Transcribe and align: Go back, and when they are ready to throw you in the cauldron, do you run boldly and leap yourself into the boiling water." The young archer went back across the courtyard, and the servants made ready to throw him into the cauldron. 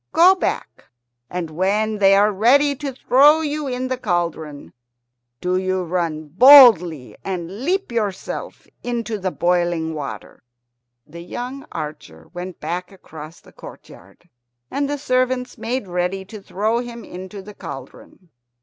Go 0.13 0.33
back, 0.33 0.85
and 1.29 1.51
when 1.51 1.99
they 1.99 2.15
are 2.15 2.31
ready 2.31 2.75
to 2.75 2.91
throw 2.91 3.41
you 3.41 3.67
in 3.67 3.87
the 3.87 3.99
cauldron, 3.99 4.73
do 5.39 5.57
you 5.57 5.83
run 5.83 6.27
boldly 6.29 7.15
and 7.23 7.63
leap 7.65 7.91
yourself 7.91 8.65
into 8.81 9.19
the 9.19 9.29
boiling 9.29 9.93
water." 9.93 10.41
The 11.05 11.21
young 11.21 11.67
archer 11.71 12.27
went 12.33 12.59
back 12.59 12.91
across 12.91 13.41
the 13.41 13.53
courtyard, 13.53 14.27
and 14.71 14.89
the 14.89 14.97
servants 14.97 15.59
made 15.59 15.87
ready 15.87 16.25
to 16.25 16.41
throw 16.41 16.79
him 16.79 17.05
into 17.05 17.43
the 17.43 17.53
cauldron. 17.53 18.31